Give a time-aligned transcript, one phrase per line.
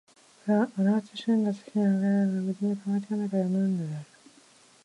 [0.47, 4.05] これはあながち主人が好きという訳ではないが別に構い手がなかったからやむを得んのである